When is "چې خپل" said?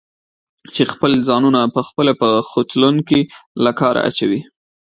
0.73-1.11